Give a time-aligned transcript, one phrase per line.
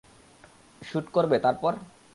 [0.81, 1.73] Shoot করবে, তারপর?